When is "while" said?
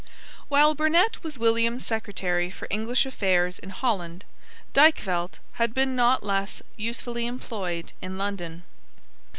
0.49-0.73